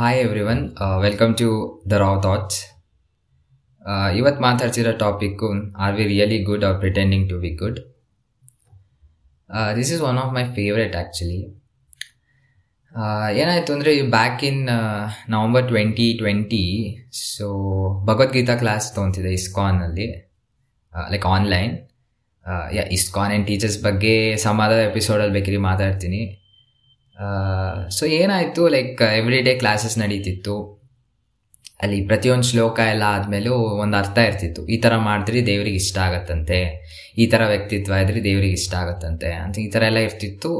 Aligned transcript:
Hi 0.00 0.18
everyone 0.40 0.60
welcome 1.00 1.36
to 1.36 1.46
the 1.90 1.92
Rao 1.92 2.22
thoughts 2.22 2.60
ಇವತ್ತು 4.14 4.40
ಮಾತಾಡ್ತಿರೋ 4.42 4.92
topic 4.92 5.48
are 5.76 5.94
we 5.94 6.04
really 6.04 6.42
good 6.44 6.64
or 6.64 6.78
pretending 6.78 7.30
to 7.30 7.38
be 7.38 7.50
good 7.50 7.80
this 9.76 9.92
is 9.92 10.02
one 10.02 10.18
of 10.18 10.32
my 10.34 10.44
favourite 10.44 10.96
actually 10.96 11.40
ಏನಾಯಿತು 13.32 13.72
ಅಂದರೆ 13.72 14.02
back 14.10 14.44
in 14.44 14.62
November 15.28 15.68
twenty 15.68 16.18
twenty 16.18 16.64
so 17.12 17.48
Bhagavad Gita 18.04 18.54
class 18.54 18.94
ತೊಗೊತಿದ್ದೆ 18.94 19.32
ಇಸ್ಕಾನಲ್ಲಿ 19.32 20.08
like 21.10 21.26
online 21.26 21.74
yeah 22.72 22.82
ISKCON 22.90 23.30
and 23.30 23.46
teachers 23.46 23.82
ಬಗ್ಗೆ 23.82 24.36
ಸಮಾಧಾನ 24.36 24.78
ಎಪಿಸೋಡಲ್ಲಿ 24.78 25.32
ಬೇಕಿರಿ 25.32 25.56
ಮಾತಾಡ್ತೀನಿ. 25.56 26.39
So 27.96 28.04
ಏನಾಯಿತು 28.20 28.62
like 28.74 29.00
every 29.20 29.40
day 29.48 29.52
classes 29.62 29.96
ನಡೀತಿತ್ತು. 30.02 30.56
ಅಲ್ಲಿ 31.84 31.98
ಪ್ರತಿಯೊಂದು 32.10 32.46
ಶ್ಲೋಕ 32.50 32.78
ಎಲ್ಲ 32.92 33.04
ಆದಮೇಲೂ 33.16 33.54
ಒಂದು 33.82 33.96
ಅರ್ಥ 34.00 34.18
ಇರ್ತಿತ್ತು. 34.30 34.62
ಈ 34.74 34.76
ಥರ 34.84 34.92
ಮಾಡಿದ್ರಿ 35.08 35.40
ದೇವ್ರಿಗೆ 35.50 35.78
ಇಷ್ಟ 35.82 35.98
ಆಗತ್ತಂತೆ. 36.06 36.58
ಈ 37.22 37.26
ಥರ 37.32 37.42
ವ್ಯಕ್ತಿತ್ವ 37.52 38.00
ಇದ್ರಿ 38.04 38.20
ದೇವ್ರಿಗೆ 38.28 38.56
ಇಷ್ಟ 38.60 38.74
ಆಗತ್ತಂತೆ 38.82 39.30
ಅಂತ 39.44 39.56
ಈ 39.66 39.68
ಥರ 39.74 39.82
ಎಲ್ಲ 39.90 40.00
ಇರ್ತಿತ್ತು. 40.08 40.50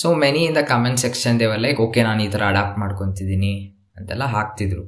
So 0.00 0.08
many 0.22 0.40
in 0.48 0.56
the 0.58 0.62
comment 0.72 1.00
section 1.04 1.38
they were 1.42 1.62
like 1.66 1.80
okay 1.86 2.02
ನಾನು 2.08 2.22
ಈ 2.26 2.30
ಥರ 2.34 2.42
ಅಡಾಪ್ಟ್ 2.52 2.78
ಮಾಡ್ಕೊತಿದ್ದೀನಿ 2.82 3.54
ಅಂತೆಲ್ಲ 3.98 4.26
ಹಾಕ್ತಿದ್ರು. 4.36 4.84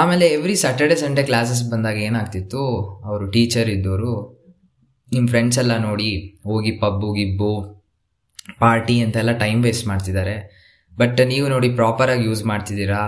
ಆಮೇಲೆ 0.00 0.26
ಎವ್ರಿ 0.36 0.54
ಸ್ಯಾಟರ್ಡೆ 0.62 0.96
ಸಂಡೇ 1.02 1.22
ಕ್ಲಾಸಸ್ 1.30 1.62
ಬಂದಾಗ 1.72 1.98
ಏನಾಗ್ತಿತ್ತು? 2.08 2.62
ಅವರು 3.08 3.24
ಟೀಚರ್ 3.34 3.70
ಇದ್ದವರು 3.76 4.12
ನಿಮ್ಮ 5.14 5.26
ಫ್ರೆಂಡ್ಸ್ 5.32 5.58
ಎಲ್ಲ 5.62 5.74
ನೋಡಿ, 5.88 6.10
ಹೋಗಿ 6.50 6.72
ಪಬ್ಬು 6.82 7.08
ಗಿಬ್ಬು 7.18 7.52
ಪಾರ್ಟಿ 8.62 8.94
ಅಂತೆಲ್ಲ 9.04 9.32
ಟೈಮ್ 9.44 9.60
ವೇಸ್ಟ್ 9.66 9.86
ಮಾಡ್ತಿದ್ದಾರೆ. 9.90 10.36
ಬಟ್ 11.00 11.20
ನೀವು 11.32 11.46
ನೋಡಿ 11.54 11.68
ಪ್ರಾಪರಾಗಿ 11.80 12.24
ಯೂಸ್ 12.28 12.42
ಮಾಡ್ತಿದ್ದೀರಾ? 12.50 13.02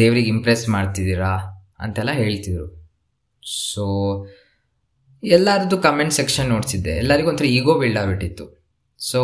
ದೇವ್ರಿಗೆ 0.00 0.30
ಇಂಪ್ರೆಸ್ 0.34 0.64
ಮಾಡ್ತಿದ್ದೀರಾ? 0.76 1.32
ಅಂತೆಲ್ಲ 1.84 2.12
ಹೇಳ್ತಿದ್ರು. 2.22 2.66
ಸೊ 3.68 3.84
ಎಲ್ಲರದ್ದು 5.22 5.76
ಕಮೆಂಟ್ 5.86 6.14
ಸೆಕ್ಷನ್ 6.18 6.48
ನೋಡ್ತಿದ್ದೆ 6.54 6.92
ಎಲ್ಲರಿಗೂ 7.02 7.28
ಒಂಥರ 7.32 7.46
ಈಗೋ 7.58 7.74
ಬಿಲ್ಡ್ 7.82 7.98
ಆಗಿಬಿಟ್ಟಿತ್ತು. 8.02 8.44
ಸೊ 9.00 9.20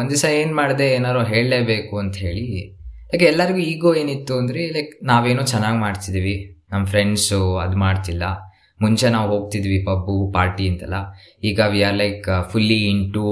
ಒಂದು 0.00 0.10
ದಿವಸ 0.14 0.26
ಏನು 0.40 0.52
ಮಾಡಿದೆ, 0.60 0.86
ಏನಾರು 0.96 1.20
ಹೇಳಲೇಬೇಕು 1.32 1.94
ಅಂತ 2.02 2.16
ಹೇಳಿ 2.26 2.44
ಲೈಕ್ 3.12 3.24
ಎಲ್ಲರಿಗೂ 3.32 3.60
ಈಗೋ 3.72 3.90
ಏನಿತ್ತು 4.00 4.34
ಅಂದರೆ 4.42 4.62
ಲೈಕ್ 4.76 4.92
ನಾವೇನೋ 5.10 5.44
ಚೆನ್ನಾಗಿ 5.52 5.78
ಮಾಡ್ತಿದ್ದೀವಿ. 5.86 6.36
ನಮ್ಮ 6.72 6.84
ಫ್ರೆಂಡ್ಸು 6.92 7.40
ಅದು 7.64 7.76
ಮಾಡ್ತಿಲ್ಲ. 7.84 8.24
ಮುಂಚೆ 8.82 9.06
ನಾವು 9.16 9.28
ಹೋಗ್ತಿದ್ವಿ 9.34 9.78
ಪಬ್ಬು 9.88 10.14
ಪಾರ್ಟಿ 10.36 10.64
ಅಂತೆಲ್ಲ. 10.70 10.98
ಈಗ 11.48 11.60
we 11.74 11.80
are 11.88 11.98
like 12.02 12.26
fully 12.52 12.80
into 13.16 13.24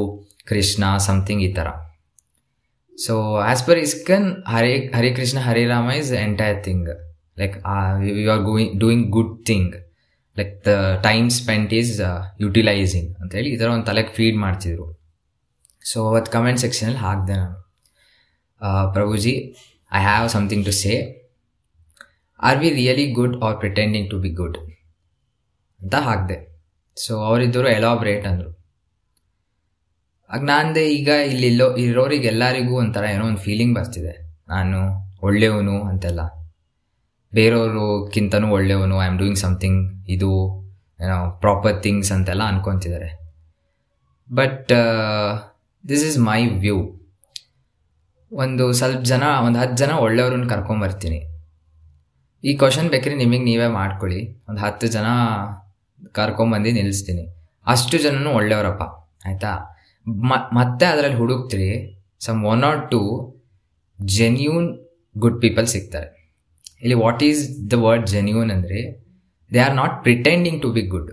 Krishna 0.51 0.85
something 1.09 1.43
ಈ 1.49 1.51
ಥರ 1.59 1.69
so 2.99 3.15
as 3.47 3.63
per 3.69 3.81
ISKCON 3.87 4.29
Hare 4.53 4.75
Hare 4.97 5.11
Krishna 5.19 5.39
Hare 5.47 5.65
Rama 5.73 5.89
is 6.03 6.13
entire 6.27 6.59
thing 6.67 6.89
like 7.41 7.57
you 8.21 8.29
are 8.35 8.45
going 8.51 8.75
doing 8.85 9.07
good 9.17 9.35
thing 9.51 9.75
like 10.37 10.55
the 10.69 10.73
time 11.09 11.29
spent 11.41 11.73
is 11.81 11.93
utilising 12.45 13.11
ಅಂತೇಳಿ 13.23 13.51
ಈ 13.55 13.59
ಥರ 13.61 13.69
ಒಂದು 13.75 13.87
ತಲೆಗೆ 13.91 14.13
feed 14.19 14.39
ಮಾಡ್ತಿದ್ರು. 14.45 14.87
So 15.91 15.99
ಅವತ್ತು 16.11 16.31
comment 16.37 16.61
ಸೆಕ್ಷನಲ್ಲಿ 16.65 17.01
ಹಾಕಿದೆ 17.07 17.37
ನಾನು. 17.43 17.57
Prabhuji 18.97 19.35
I 19.93 20.03
have 20.09 20.27
something 20.35 20.65
to 20.69 20.75
say 20.83 20.95
are 22.41 22.59
we 22.63 22.71
really 22.81 23.07
good 23.19 23.37
or 23.47 23.57
pretending 23.63 24.09
to 24.13 24.19
be 24.25 24.31
good 24.41 24.57
ಅಂತ 25.83 25.95
ಹಾಕಿದೆ. 25.95 26.39
ಸೊ 26.97 27.21
ಅವರಿದ್ದರು 27.21 27.69
ಎಲಾಬ್ರೇಟ್ 27.69 28.27
ಅಂದರು. 28.27 28.57
ಆಗ 30.31 30.43
ನಾನಂದೆ 30.43 30.91
ಈಗ 30.91 31.09
ಇಲ್ಲಿಲ್ಲೋ 31.09 31.77
ಇರೋರಿಗೆ 31.77 32.27
ಎಲ್ಲರಿಗೂ 32.27 32.79
ಒಂಥರ 32.79 33.05
ಏನೋ 33.05 33.25
ಒಂದು 33.27 33.39
ಫೀಲಿಂಗ್ 33.39 33.75
ಬರ್ತಿದೆ. 33.75 34.43
ನಾನು 34.49 34.79
ಒಳ್ಳೆಯವನು 35.23 35.83
ಅಂತೆಲ್ಲ. 35.83 36.21
ಬೇರೆಯವ್ರಿಗಿಂತನೂ 37.35 38.49
ಒಳ್ಳೆಯವನು 38.49 39.03
ಐ 39.03 39.07
ಆಮ್ 39.07 39.19
ಡೂಯಿಂಗ್ 39.19 39.39
ಸಮಥಿಂಗ್ 39.39 40.05
ಇದು 40.09 40.31
ಏನೋ 41.05 41.31
ಪ್ರಾಪರ್ 41.41 41.83
ಥಿಂಗ್ಸ್ 41.83 42.13
ಅಂತೆಲ್ಲ 42.13 42.43
ಅನ್ಕೊತಿದ್ದಾರೆ. 42.43 43.09
But 44.35 44.73
this 45.89 46.05
is 46.05 46.19
my 46.19 46.47
view 46.47 46.79
ಒಂದು 48.33 48.73
ಸ್ವಲ್ಪ 48.73 49.03
ಜನ, 49.03 49.23
ಒಂದು 49.47 49.59
ಹತ್ತು 49.59 49.77
ಜನ 49.77 49.91
ಒಳ್ಳೆಯವ್ರನ್ನ 49.91 50.49
ಕರ್ಕೊಂಬರ್ತೀನಿ. 50.49 51.21
ಈ 52.45 52.57
ಕ್ವಶನ್ 52.57 52.89
ಬೇಕ್ರಿ 52.89 53.15
ನಿಮಗೆ 53.15 53.39
ನೀವೇ 53.39 53.67
ಮಾಡ್ಕೊಳ್ಳಿ. 53.67 54.45
ಒಂದು 54.49 54.61
ಹತ್ತು 54.61 54.87
ಜನ 54.87 55.07
ಕರ್ಕೊಂಬಂದು 56.19 56.71
ನಿಲ್ಲಿಸ್ತೀನಿ. 56.79 57.25
ಅಷ್ಟು 57.67 57.97
ಜನನು 58.05 58.31
ಒಳ್ಳೆಯವರಪ್ಪ, 58.39 58.85
ಆಯಿತಾ? 59.29 59.53
ಮತ್ತೆ 60.59 60.85
ಅದರಲ್ಲಿ 60.93 61.19
ಹುಡುಕ್ತೀರಿ 61.23 61.71
some 62.27 62.41
one 62.53 62.65
or 62.69 62.83
two 62.93 63.01
genuine 63.99 64.69
good 65.17 65.39
people 65.45 65.67
ಸಿಗ್ತಾರೆ. 65.75 66.09
ಇಲ್ಲಿ 66.83 66.97
what 67.05 67.23
is 67.29 67.43
the 67.73 67.77
word 67.85 68.07
genuine 68.15 68.51
ಅಂದರೆ 68.57 68.81
they 69.51 69.61
are 69.67 69.77
not 69.81 69.95
pretending 70.07 70.59
to 70.63 70.69
be 70.77 70.83
good 70.95 71.13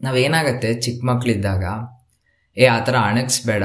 ನಾವೇನಾಗತ್ತೆ, 0.00 0.70
ಚಿಕ್ಕ 0.84 1.00
ಮಕ್ಕಳಿದ್ದಾಗ 1.10 1.64
ಏ, 2.56 2.64
ಆ 2.74 2.78
ಥರ 2.86 2.96
ಅಣಗಿಸ್ಬೇಡ, 3.10 3.64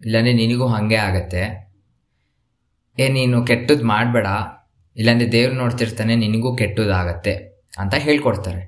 ಇಲ್ಲಾಂದರೆ 0.00 0.34
ನಿನಗೂ 0.40 0.66
ಹಾಗೆ 0.72 0.98
ಆಗತ್ತೆ. 1.08 1.42
ಏ, 2.98 3.04
ನೀನು 3.16 3.36
ಕೆಟ್ಟದ್ದು 3.50 3.84
ಮಾಡಬೇಡ, 3.92 4.26
ಇಲ್ಲಾಂದರೆ 4.96 5.28
ದೇವ್ರು 5.36 5.54
ನೋಡ್ತಿರ್ತಾನೆ, 5.60 6.14
ನಿನಗೂ 6.24 6.50
ಕೆಟ್ಟದಾಗತ್ತೆ 6.60 7.34
ಅಂತ 7.82 7.94
ಹೇಳ್ಕೊಡ್ತಾರೆ. 8.06 8.62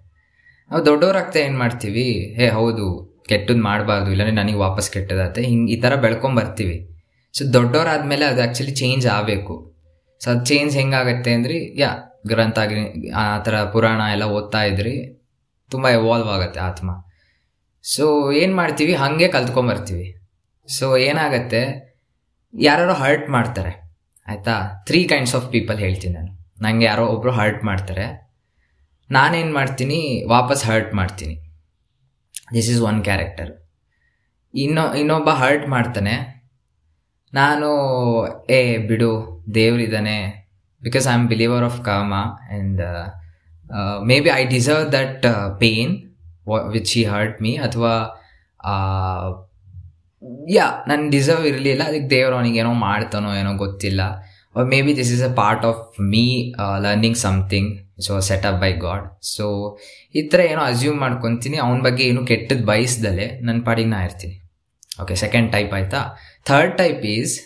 ನಾವು 0.71 0.87
ದೊಡ್ಡವರಾಗ್ತಾ 0.87 1.39
ಏನು 1.39 1.59
ಮಾಡ್ತೀವಿ? 1.59 2.35
ಹೇ, 2.37 2.49
ಹೌದು 2.49 3.17
ಕೆಟ್ಟದ್ದು 3.29 3.63
ಮಾಡಬಾರ್ದು, 3.63 4.11
ಇಲ್ಲಾಂದರೆ 4.11 4.35
ನನಗೆ 4.35 4.55
ವಾಪಸ್ 4.55 4.91
ಕೆಟ್ಟದಾಗತ್ತೆ 4.91 5.43
ಹಿಂಗೆ 5.43 5.73
ಈ 5.73 5.81
ಥರ 5.81 5.95
ಬೆಳ್ಕೊಂಬರ್ತೀವಿ. 5.95 6.91
ಸೊ 7.33 7.45
ದೊಡ್ಡವರಾದಮೇಲೆ 7.53 8.25
ಅದು 8.25 8.41
ಆ್ಯಕ್ಚುಲಿ 8.41 8.71
ಚೇಂಜ್ 8.71 9.07
ಆಗಬೇಕು. 9.07 9.77
ಸೊ, 10.25 10.31
ಅದು 10.31 10.45
ಚೇಂಜ್ 10.45 10.77
ಹೆಂಗಾಗತ್ತೆ 10.77 11.33
ಅಂದ್ರೆ, 11.33 11.81
ಯಾ 11.81 12.21
ಗ್ರಂಥ 12.27 12.59
ಆ 13.17 13.39
ಥರ 13.39 13.65
ಪುರಾಣ 13.65 14.01
ಎಲ್ಲ 14.13 14.25
ಓದ್ತಾ 14.25 14.63
ಇದ್ರಿ, 14.63 15.25
ತುಂಬ 15.71 15.89
ಎವಾಲ್ವ್ 15.89 16.29
ಆಗುತ್ತೆ 16.29 16.61
ಆತ್ಮ. 16.61 16.91
ಸೊ, 17.83 18.33
ಏನು 18.33 18.57
ಮಾಡ್ತೀವಿ? 18.57 18.95
ಹಾಗೆ 18.95 19.29
ಕಲ್ತ್ಕೊಂಬರ್ತೀವಿ. 19.29 20.17
ಸೊ, 20.79 20.97
ಏನಾಗತ್ತೆ? 20.97 21.87
ಯಾರು 22.59 22.93
ಹರ್ಟ್ 22.93 23.31
ಮಾಡ್ತಾರೆ. 23.31 23.91
ಆಯಿತಾ? 24.29 24.83
ತ್ರೀ 24.87 25.05
ಕೈಂಡ್ಸ್ 25.05 25.35
ಆಫ್ 25.35 25.53
ಪೀಪಲ್ 25.53 25.79
ಹೇಳ್ತೀನಿ 25.79 26.15
ನಾನು. 26.15 26.47
ನನಗೆ 26.61 26.85
ಯಾರೋ 26.85 27.07
ಒಬ್ಬರು 27.07 27.33
ಹರ್ಟ್ 27.33 27.65
ಮಾಡ್ತಾರೆ. 27.65 28.26
ನಾನೇನು 29.11 29.55
ಮಾಡ್ತೀನಿ, 29.55 30.25
ವಾಪಸ್ 30.29 30.65
ಹರ್ಟ್ 30.65 30.95
ಮಾಡ್ತೀನಿ. 30.95 31.39
ದಿಸ್ 32.55 32.71
ಈಸ್ 32.71 32.81
ಒನ್ 32.81 33.05
ಕ್ಯಾರೆಕ್ಟರ್ 33.05 33.71
ಇನ್ನೊ, 34.55 34.95
ಇನ್ನೊಬ್ಬ 34.95 35.31
ಹರ್ಟ್ 35.31 35.69
ಮಾಡ್ತಾನೆ. 35.69 36.37
ನಾನು, 37.35 37.69
ಏ, 38.51 38.79
ಬಿಡು 38.79 39.43
ದೇವ್ರಿದ್ದಾನೆ 39.55 40.47
because 40.83 41.09
I 41.09 41.11
am 41.11 41.29
believer 41.29 41.65
of 41.65 41.85
karma 41.85 42.15
and 42.15 42.83
maybe 44.21 44.29
I 44.29 44.45
deserve 44.45 44.93
that 44.93 45.27
pain 45.61 46.13
which 46.71 46.95
he 46.95 47.05
hurt 47.05 47.43
me 47.43 47.57
ಅಥವಾ 47.57 47.93
ಯಾ 50.49 50.65
ನನ್ನ 50.89 51.11
ಡಿಸರ್ವ್ 51.11 51.47
ಇರಲಿಲ್ಲ. 51.47 51.83
ಅದಕ್ಕೆ 51.83 52.11
ದೇವ್ರು 52.11 52.37
ಅವನಿಗೆ 52.37 52.59
ಏನೋ 52.59 52.73
ಮಾಡ್ತಾನೋ 52.73 53.35
ಏನೋ 53.35 53.55
ಗೊತ್ತಿಲ್ಲ. 53.55 54.26
Maybe 54.83 54.97
this 54.97 55.23
a 55.23 55.25
part 55.25 55.35
part 55.35 55.65
of 55.65 56.01
me 56.01 56.53
learning 56.79 57.17
something 57.17 58.03
so 58.03 58.21
set 58.21 58.47
up 58.47 58.61
by 58.61 58.73
God 58.73 59.19
so 59.23 59.79
ಈ 60.15 60.23
ಥರ 60.23 60.41
ಏನೋ 60.41 60.61
ಅಸ್ಯೂಮ್ 60.61 60.99
ಮಾಡ್ಕೊತೀನಿ. 61.01 61.57
ಅವನ 61.57 61.83
ಬಗ್ಗೆ 61.83 62.05
ಏನು 62.05 62.27
ಕೆಟ್ಟದ್ದು 62.27 62.67
ಬಯಸ್ದಲೆ 62.67 63.41
ನನ್ನ 63.41 63.63
ಪಾಡಿಗೆ 63.65 63.89
ನಾ 63.89 64.05
ಇರ್ತೀನಿ. 64.05 64.51
ಓಕೆ 65.03 65.15
ಸೆಕೆಂಡ್ 65.15 65.53
ಟೈಪ್ 65.53 65.75
ಆಯಿತಾ? 65.75 66.17
Third 66.45 66.79
type 66.79 67.05
is 67.05 67.41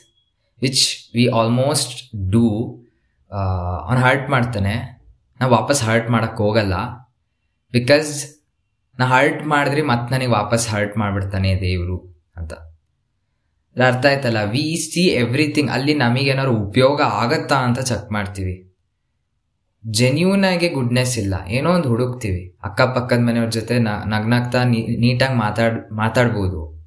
which 0.62 1.10
we 1.15 1.26
almost 1.26 2.16
do 2.31 2.47
ಅವನು 3.87 4.00
ಹರ್ಟ್ 4.00 4.31
ಮಾಡ್ತಾನೆ. 4.31 5.00
ನಾವು 5.41 5.53
ವಾಪಸ್ 5.53 5.82
ಹರ್ಟ್ 5.82 6.10
ಮಾಡೋಕ್ಕೆ 6.10 6.42
ಹೋಗಲ್ಲ. 6.42 6.75
ಬಿಕಾಸ್ 7.72 8.41
ನಾ 8.98 9.06
ಹರ್ಟ್ 9.06 9.47
ಮಾಡಿದ್ರೆ 9.47 9.83
ಮತ್ತೆ 9.83 10.15
ನನಗೆ 10.15 10.28
ವಾಪಸ್ 10.28 10.68
ಹರ್ಟ್ 10.68 10.98
ಮಾಡಿಬಿಡ್ತಾನೆ 10.98 11.60
ದೇವರು 11.60 12.24
ಅಂತ. 12.36 12.53
ಅರ್ಥ 13.77 14.07
ಆಯ್ತಲ್ಲ? 14.07 14.45
ವಿ 14.45 14.77
ಸಿ 14.77 15.01
ಎವ್ರಿಥಿಂಗ್ 15.01 15.71
ಅಲ್ಲಿ 15.71 15.95
ನಮಗೇನಾದ್ರು 15.95 16.57
ಉಪಯೋಗ 16.57 17.01
ಆಗತ್ತಾ 17.01 17.55
ಅಂತ 17.55 17.81
ಚೆಕ್ 17.81 18.13
ಮಾಡ್ತೀವಿ. 18.13 18.67
ಜೆನ್ಯೂನ್ 19.89 20.45
ಆಗಿ 20.45 20.69
ಗುಡ್ನೆಸ್ 20.69 21.19
ಇಲ್ಲ. 21.19 21.34
ಏನೋ 21.49 21.71
ಒಂದು 21.71 21.89
ಹುಡುಕ್ತೀವಿ. 21.89 22.57
ಅಕ್ಕಪಕ್ಕದ 22.65 23.19
ಮನೆಯವ್ರ 23.19 23.51
ಜೊತೆ 23.51 23.78
ನಗ್ನಾಗ್ತಾ 23.78 24.65
ನೀಟಾಗಿ 24.65 25.34
ಮಾತಾಡ್, 25.34 25.93
ಮಾತಾಡ್ಬೋದು. 25.93 26.81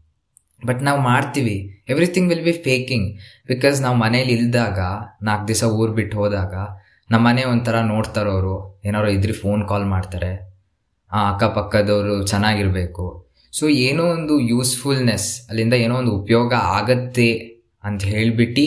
ಬಟ್ 0.65 0.83
ನಾವು 0.83 1.01
ಮಾಡ್ತೀವಿ. 1.01 1.83
Everything 1.89 2.29
will 2.29 2.43
be 2.43 2.51
faking 2.51 3.17
because 3.47 3.81
ನಾವು 3.81 3.95
ಮನೇಲಿ 3.95 4.33
ಇಲ್ದಾಗ 4.33 4.79
ನಾಲ್ಕು 5.21 5.47
ದಿವಸ 5.47 5.63
ಊರು 5.63 5.93
ಬಿಟ್ಟು 5.93 6.17
ಹೋದಾಗ 6.17 6.53
ನಮ್ಮ 7.11 7.27
ಮನೆ 7.27 7.43
ಒಂಥರ 7.43 7.79
ನೋಡ್ತಾರೋರು. 7.81 8.81
ಏನಾರು 8.85 9.09
ಇದ್ರಿ 9.09 9.33
ಫೋನ್ 9.33 9.67
ಕಾಲ್ 9.67 9.85
ಮಾಡ್ತಾರೆ. 9.85 10.53
ಆ 11.11 11.31
ಅಕ್ಕಪಕ್ಕದವರು 11.31 12.27
ಚೆನ್ನಾಗಿರಬೇಕು. 12.27 13.32
ಸೊ 13.53 13.67
ಏನೋ 13.67 14.03
ಒಂದು 14.03 14.39
ಯೂಸ್ಫುಲ್ನೆಸ್ 14.39 15.49
ಅಲ್ಲಿಂದ 15.49 15.73
ಏನೋ 15.73 15.95
ಒಂದು 15.95 16.11
ಉಪಯೋಗ 16.11 16.53
ಆಗತ್ತೆ 16.53 17.29
ಅಂತ 17.83 18.03
ಹೇಳಿಬಿಟ್ಟು 18.03 18.65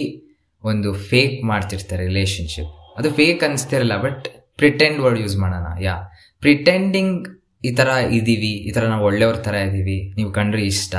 ಒಂದು 0.65 0.93
ಫೇಕ್ 0.93 1.45
ಮಾಡ್ತಿರ್ತಾರೆ 1.45 2.07
ರಿಲೇಶನ್ಶಿಪ್ 2.07 2.99
ಅದು 2.99 3.11
ಫೇಕ್ 3.11 3.45
ಅನಿಸ್ತಿರಲ್ಲ 3.45 3.97
ಬಟ್ 4.03 4.29
ಪ್ರಿಟೆಂಡ್ 4.57 5.01
ವರ್ಡ್ 5.01 5.21
ಯೂಸ್ 5.21 5.37
ಮಾಡೋಣ, 5.37 5.83
ಯಾ? 5.83 5.95
ಪ್ರಿಟೆಂಡಿಂಗ್ 6.41 7.29
ಈ 7.65 7.71
ಥರ 7.75 7.89
ಇದ್ದೀವಿ 7.89 8.53
ಈ 8.69 8.71
ಥರ 8.71 8.85
ನಾವು 8.85 9.05
ಒಳ್ಳೆಯವ್ರ 9.05 9.37
ಥರ 9.37 9.55
ಇದ್ದೀವಿ 9.55 10.15
ನೀವು 10.17 10.33
ಕಂಡ್ರೆ 10.33 10.63
ಇಷ್ಟ. 10.63 10.95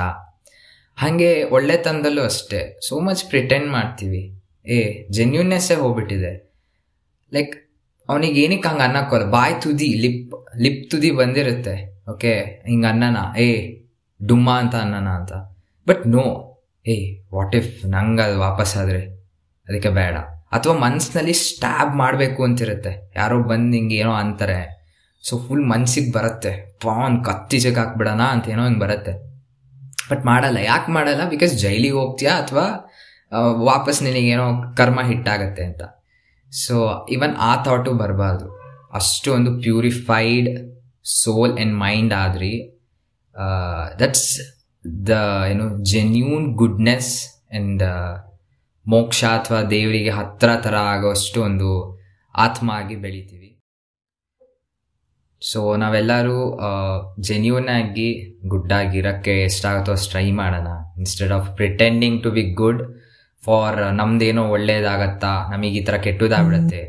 ಹಾಗೆ 0.98 1.44
ಒಳ್ಳೆತನದಲ್ಲೂ 1.44 2.24
ಅಷ್ಟೇ 2.24 2.80
ಸೋ 2.88 3.00
ಮಚ್ 3.00 3.26
ಪ್ರಿಟೆಂಡ್ 3.26 3.70
ಮಾಡ್ತೀವಿ. 3.70 4.22
ಏ 4.66 5.08
ಜೆನ್ಯೂನ್ನೆಸ್ಸೇ 5.12 5.76
ಹೋಗ್ಬಿಟ್ಟಿದೆ. 5.76 6.32
ಲೈಕ್ 7.34 7.56
ಅವನಿಗೆ 8.10 8.42
ಏನಕ್ಕೆ 8.42 8.70
ಹಂಗೆ 8.70 8.84
ಅನ್ನಕ್ಕೋಲ್ಲ 8.84 9.30
ಬಾಯ್ 9.30 9.62
ತುದಿ, 9.62 9.90
ಲಿಪ್ 10.04 10.34
ಲಿಪ್ 10.58 10.92
ತುದಿ 10.92 11.12
ಬಂದಿರುತ್ತೆ. 11.12 11.97
ಓಕೆ 12.10 12.64
ಹಿಂಗೆ 12.68 12.88
ಅನ್ನನ? 12.88 13.18
ಏ, 13.40 13.78
ಡುಮ್ಮ 14.28 14.52
ಅಂತ 14.52 14.76
ಅನ್ನನ 14.76 15.08
ಅಂತ. 15.08 15.34
ಬಟ್ 15.88 16.08
ನೋ 16.08 16.54
ಏ 16.88 17.20
ವಾಟ್ 17.34 17.56
ಇಫ್ 17.56 17.86
ನಂಗೆ 17.86 18.22
ಅದು 18.22 18.40
ವಾಪಸ್ 18.40 18.78
ಆದರೆ? 18.78 19.02
ಅದಕ್ಕೆ 19.70 19.90
ಬೇಡ. 19.90 20.18
ಅಥವಾ 20.52 20.78
ಮನಸ್ಸಿನಲ್ಲಿ 20.78 21.34
ಸ್ಟ್ಯಾಬ್ 21.34 21.96
ಮಾಡಬೇಕು 21.96 22.44
ಅಂತಿರುತ್ತೆ. 22.44 23.14
ಯಾರೋ 23.16 23.44
ಬಂದು 23.44 23.78
ಹಿಂಗೆ 23.78 23.96
ಏನೋ 23.96 24.12
ಅಂತಾರೆ. 24.12 24.78
ಸೊ 25.24 25.38
ಫುಲ್ 25.48 25.66
ಮನ್ಸಿಗೆ 25.66 26.12
ಬರುತ್ತೆ. 26.12 26.78
ಪಾನ್ 26.84 27.26
ಕತ್ತಿಜಕ್ಕೆ 27.26 27.80
ಹಾಕ್ಬಿಡೋಣ 27.80 28.22
ಅಂತ 28.22 28.50
ಏನೋ 28.50 28.64
ಹಿಂಗೆ 28.64 28.80
ಬರುತ್ತೆ. 28.80 29.28
ಬಟ್ 30.12 30.26
ಮಾಡಲ್ಲ. 30.26 30.58
ಯಾಕೆ 30.58 30.92
ಮಾಡಲ್ಲ? 30.92 31.30
ಬಿಕಾಸ್ 31.30 31.54
ಜೈಲಿಗೆ 31.54 31.94
ಹೋಗ್ತೀಯಾ? 31.94 32.34
ಅಥವಾ 32.34 32.92
ವಾಪಸ್ 33.64 34.04
ನಿನಗೇನೋ 34.04 34.76
ಕರ್ಮ 34.78 35.02
ಹಿಟ್ಟಾಗತ್ತೆ 35.02 35.64
ಅಂತ. 35.64 35.82
ಸೊ 36.52 37.08
ಇವನ್ 37.10 37.36
ಆ 37.40 37.64
ಥಾಟು 37.64 37.94
ಬರಬಾರ್ದು. 37.94 38.58
ಅಷ್ಟು 38.94 39.34
ಒಂದು 39.34 39.62
ಪ್ಯೂರಿಫೈಡ್ 39.62 40.67
ಸೋಲ್ 41.08 41.58
ಆ್ಯಂಡ್ 41.58 41.80
ಮೈಂಡ್ 41.80 42.14
ಆದ್ರಿ 42.14 42.54
ದಟ್ಸ್ 44.00 44.30
ದ 45.08 45.10
ಏನು 45.52 45.84
ಜೆನ್ಯೂನ್ 45.84 46.56
ಗುಡ್ನೆಸ್ 46.56 47.14
ಆ್ಯಂಡ್ 47.28 47.84
ಮೋಕ್ಷ 48.86 49.24
ಅಥವಾ 49.24 49.62
ದೇವರಿಗೆ 49.62 50.10
ಹತ್ತಿರ 50.10 50.50
ಥರ 50.56 50.76
ಆಗೋಷ್ಟು 50.76 51.44
ಒಂದು 51.44 51.70
ಆತ್ಮ 52.36 52.72
ಆಗಿ 52.72 52.96
ಬೆಳಿತೀವಿ. 52.96 53.50
ಸೊ 55.42 55.76
ನಾವೆಲ್ಲರೂ 55.76 56.38
ಜೆನ್ಯೂನ್ 57.20 57.68
ಆಗಿ 57.68 58.40
ಗುಡ್ 58.48 58.74
ಆಗಿರೋಕ್ಕೆ 58.74 59.44
ಎಷ್ಟಾಗುತ್ತೋ 59.44 59.92
ಅಷ್ಟು 59.92 60.12
ಟ್ರೈ 60.12 60.32
ಮಾಡೋಣ. 60.32 60.70
Instead 60.98 61.32
of 61.32 61.50
pretending 61.56 62.24
to 62.24 62.32
be 62.32 62.44
good 62.54 62.82
for 63.46 63.80
ನಮ್ದೇನೋ 64.00 64.44
ಒಳ್ಳೇದಾಗತ್ತಾ? 64.56 65.32
ನಮಗೆ 65.52 65.76
ಈ 65.80 65.82
ಥರ 65.88 65.96
ಕೆಟ್ಟದಾಗ್ಬಿಡತ್ತೆ. 66.06 66.82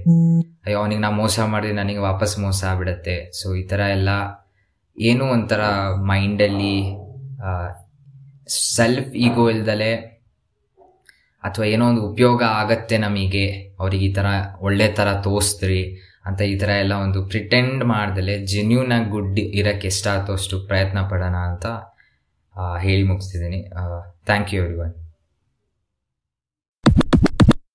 ಅಯ್ಯೋ 0.66 0.78
ಅವನಿಗೆ 0.82 1.02
ನಾ 1.04 1.10
ಮೋಸ 1.22 1.38
ಮಾಡಿದ್ರೆ 1.52 1.76
ನನಗೆ 1.80 2.00
ವಾಪಸ್ 2.08 2.34
ಮೋಸ 2.44 2.60
ಆಗ್ಬಿಡತ್ತೆ. 2.70 3.16
ಸೊ 3.38 3.46
ಈ 3.60 3.64
ಥರ 3.70 3.80
ಎಲ್ಲ 3.96 4.10
ಏನೋ 4.96 5.26
ಒಂಥರ 5.36 5.62
ಮೈಂಡಲ್ಲಿ 6.10 6.76
ಸೆಲ್ಫ್ 8.76 9.10
ಈಗೋ 9.26 9.44
ಇಲ್ದಲೆ 9.54 9.92
ಅಥವಾ 11.44 11.64
ಏನೋ 11.74 11.84
ಒಂದು 11.90 12.02
ಉಪಯೋಗ 12.10 12.40
ಆಗತ್ತೆ 12.60 12.96
ನಮಗೆ. 13.06 13.46
ಅವ್ರಿಗೆ 13.82 14.04
ಈ 14.10 14.12
ಥರ 14.18 14.26
ಒಳ್ಳೆ 14.66 14.86
ಥರ 14.98 15.08
ತೋರಿಸ್ದ್ರಿ 15.26 15.82
ಅಂತ 16.28 16.40
ಈ 16.52 16.54
ಥರ 16.62 16.70
ಎಲ್ಲ 16.84 16.94
ಒಂದು 17.04 17.20
ಪ್ರಿಟೆಂಡ್ 17.32 17.82
ಮಾಡ್ದಲೆ 17.92 18.34
ಜೆನ್ಯೂನ್ 18.52 18.90
ಆಗಿ 18.96 19.08
ಗುಡ್ 19.14 19.38
ಇರಕ್ಕೆ 19.60 19.88
ಎಷ್ಟಾಗುತ್ತೋ 19.92 20.34
ಅಷ್ಟು 20.40 20.58
ಪ್ರಯತ್ನ 20.70 21.02
ಪಡೋಣ 21.12 21.36
ಅಂತ 21.50 21.66
ಹೇಳಿ 22.86 23.04
ಮುಗಿಸ್ತಿದ್ದೀನಿ. 23.10 23.60
Thank 24.28 24.50
you 24.54 24.60
everyone 24.86 24.94